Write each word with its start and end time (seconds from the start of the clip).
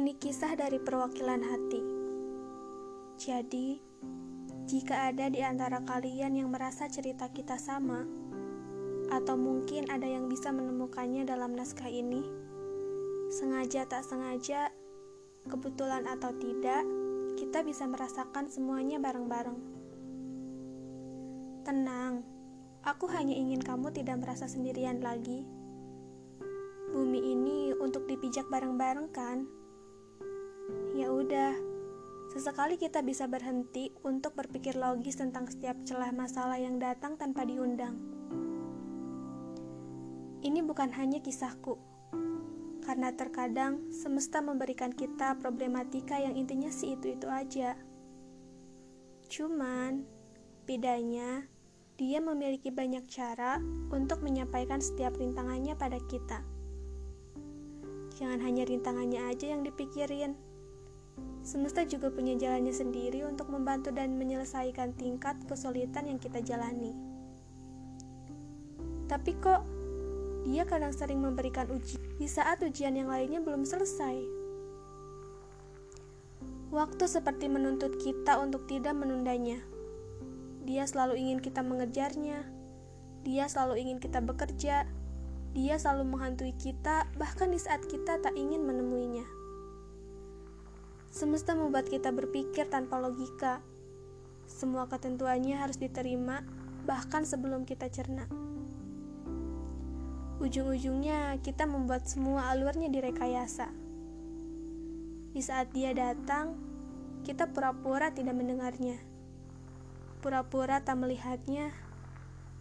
Ini 0.00 0.16
kisah 0.16 0.56
dari 0.56 0.80
perwakilan 0.80 1.44
hati. 1.44 1.82
Jadi, 3.20 3.76
jika 4.64 5.12
ada 5.12 5.28
di 5.28 5.44
antara 5.44 5.84
kalian 5.84 6.40
yang 6.40 6.48
merasa 6.48 6.88
cerita 6.88 7.28
kita 7.28 7.60
sama, 7.60 8.08
atau 9.12 9.36
mungkin 9.36 9.92
ada 9.92 10.08
yang 10.08 10.24
bisa 10.24 10.56
menemukannya 10.56 11.28
dalam 11.28 11.52
naskah 11.52 11.92
ini, 11.92 12.24
sengaja 13.28 13.84
tak 13.84 14.00
sengaja, 14.08 14.72
kebetulan 15.52 16.08
atau 16.08 16.32
tidak, 16.32 16.80
kita 17.36 17.60
bisa 17.60 17.84
merasakan 17.84 18.48
semuanya 18.48 18.96
bareng-bareng. 19.04 19.60
Tenang, 21.68 22.24
aku 22.88 23.04
hanya 23.12 23.36
ingin 23.36 23.60
kamu 23.60 23.92
tidak 23.92 24.16
merasa 24.16 24.48
sendirian 24.48 25.04
lagi. 25.04 25.44
Bumi 26.88 27.20
ini 27.20 27.76
untuk 27.76 28.08
dipijak 28.08 28.48
bareng-bareng, 28.48 29.12
kan? 29.12 29.60
Ya 31.00 31.08
udah, 31.08 31.56
sesekali 32.28 32.76
kita 32.76 33.00
bisa 33.00 33.24
berhenti 33.24 33.88
untuk 34.04 34.36
berpikir 34.36 34.76
logis 34.76 35.16
tentang 35.16 35.48
setiap 35.48 35.80
celah 35.88 36.12
masalah 36.12 36.60
yang 36.60 36.76
datang 36.76 37.16
tanpa 37.16 37.48
diundang. 37.48 37.96
Ini 40.44 40.60
bukan 40.60 40.92
hanya 40.92 41.24
kisahku, 41.24 41.80
karena 42.84 43.16
terkadang 43.16 43.88
semesta 43.88 44.44
memberikan 44.44 44.92
kita 44.92 45.40
problematika 45.40 46.20
yang 46.20 46.36
intinya 46.36 46.68
si 46.68 46.92
itu-itu 46.92 47.32
aja. 47.32 47.80
Cuman, 49.32 50.04
bedanya 50.68 51.48
dia 51.96 52.20
memiliki 52.20 52.68
banyak 52.68 53.08
cara 53.08 53.56
untuk 53.88 54.20
menyampaikan 54.20 54.84
setiap 54.84 55.16
rintangannya 55.16 55.72
pada 55.80 55.96
kita. 56.12 56.44
Jangan 58.20 58.44
hanya 58.44 58.68
rintangannya 58.68 59.32
aja 59.32 59.56
yang 59.56 59.64
dipikirin 59.64 60.49
Semesta 61.40 61.88
juga 61.88 62.12
punya 62.12 62.36
jalannya 62.36 62.72
sendiri 62.72 63.24
untuk 63.24 63.48
membantu 63.48 63.88
dan 63.88 64.20
menyelesaikan 64.20 64.92
tingkat 64.92 65.40
kesulitan 65.48 66.04
yang 66.04 66.20
kita 66.20 66.44
jalani. 66.44 66.92
Tapi 69.08 69.32
kok 69.40 69.64
dia 70.44 70.68
kadang 70.68 70.92
sering 70.92 71.20
memberikan 71.24 71.66
uji 71.72 71.96
di 72.20 72.28
saat 72.28 72.60
ujian 72.60 72.92
yang 72.92 73.08
lainnya 73.08 73.40
belum 73.40 73.64
selesai. 73.64 74.20
Waktu 76.70 77.04
seperti 77.10 77.50
menuntut 77.50 77.98
kita 77.98 78.38
untuk 78.38 78.68
tidak 78.70 78.94
menundanya. 78.94 79.58
Dia 80.62 80.86
selalu 80.86 81.18
ingin 81.18 81.42
kita 81.42 81.66
mengejarnya. 81.66 82.46
Dia 83.26 83.50
selalu 83.50 83.82
ingin 83.82 83.98
kita 83.98 84.22
bekerja. 84.22 84.86
Dia 85.50 85.74
selalu 85.82 86.14
menghantui 86.14 86.54
kita, 86.54 87.10
bahkan 87.18 87.50
di 87.50 87.58
saat 87.58 87.82
kita 87.90 88.22
tak 88.22 88.38
ingin 88.38 88.62
menemuinya. 88.62 89.39
Semesta 91.10 91.58
membuat 91.58 91.90
kita 91.90 92.14
berpikir 92.14 92.70
tanpa 92.70 93.02
logika. 93.02 93.58
Semua 94.46 94.86
ketentuannya 94.86 95.58
harus 95.58 95.74
diterima, 95.74 96.46
bahkan 96.86 97.26
sebelum 97.26 97.66
kita 97.66 97.90
cerna. 97.90 98.30
Ujung-ujungnya, 100.38 101.42
kita 101.42 101.66
membuat 101.66 102.06
semua 102.06 102.46
alurnya 102.54 102.86
direkayasa. 102.86 103.74
Di 105.34 105.42
saat 105.42 105.74
dia 105.74 105.90
datang, 105.90 106.54
kita 107.26 107.50
pura-pura 107.50 108.14
tidak 108.14 108.38
mendengarnya, 108.38 109.02
pura-pura 110.22 110.78
tak 110.78 110.94
melihatnya, 110.94 111.74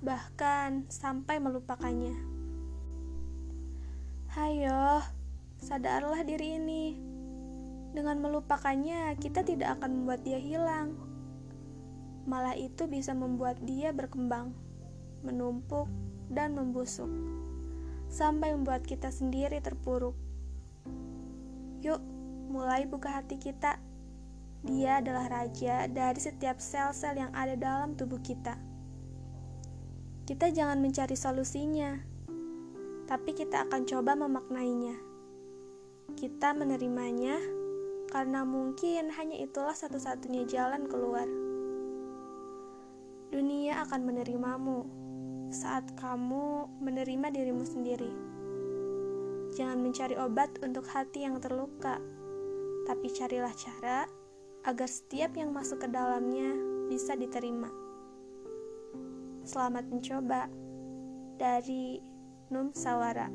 bahkan 0.00 0.88
sampai 0.88 1.44
melupakannya. 1.44 2.16
Hayo, 4.32 5.04
sadarlah 5.60 6.24
diri 6.24 6.56
ini. 6.56 7.09
Dengan 7.90 8.22
melupakannya, 8.22 9.18
kita 9.18 9.42
tidak 9.42 9.78
akan 9.78 10.02
membuat 10.02 10.22
dia 10.22 10.38
hilang. 10.38 10.94
Malah 12.30 12.54
itu 12.54 12.86
bisa 12.86 13.10
membuat 13.10 13.58
dia 13.66 13.90
berkembang, 13.90 14.54
menumpuk, 15.26 15.90
dan 16.30 16.54
membusuk. 16.54 17.10
Sampai 18.06 18.54
membuat 18.54 18.86
kita 18.86 19.10
sendiri 19.10 19.58
terpuruk. 19.58 20.14
Yuk, 21.82 21.98
mulai 22.46 22.86
buka 22.86 23.18
hati 23.18 23.42
kita. 23.42 23.82
Dia 24.62 25.02
adalah 25.02 25.26
raja 25.26 25.90
dari 25.90 26.20
setiap 26.20 26.62
sel-sel 26.62 27.18
yang 27.18 27.32
ada 27.34 27.58
dalam 27.58 27.98
tubuh 27.98 28.20
kita. 28.22 28.54
Kita 30.30 30.46
jangan 30.52 30.78
mencari 30.78 31.18
solusinya, 31.18 31.98
tapi 33.10 33.34
kita 33.34 33.66
akan 33.66 33.82
coba 33.82 34.14
memaknainya. 34.14 34.94
Kita 36.14 36.54
menerimanya 36.54 37.59
karena 38.10 38.42
mungkin 38.42 39.14
hanya 39.14 39.38
itulah 39.38 39.74
satu-satunya 39.74 40.42
jalan 40.50 40.90
keluar. 40.90 41.30
Dunia 43.30 43.86
akan 43.86 44.00
menerimamu 44.02 44.78
saat 45.54 45.86
kamu 45.94 46.66
menerima 46.82 47.30
dirimu 47.30 47.62
sendiri. 47.62 48.10
Jangan 49.54 49.78
mencari 49.78 50.18
obat 50.18 50.50
untuk 50.62 50.86
hati 50.90 51.26
yang 51.26 51.38
terluka, 51.38 52.02
tapi 52.86 53.06
carilah 53.14 53.54
cara 53.54 54.06
agar 54.66 54.88
setiap 54.90 55.34
yang 55.38 55.54
masuk 55.54 55.82
ke 55.82 55.88
dalamnya 55.90 56.54
bisa 56.90 57.14
diterima. 57.14 57.70
Selamat 59.46 59.86
mencoba 59.86 60.50
dari 61.38 62.02
Num 62.50 62.74
Sawara. 62.74 63.30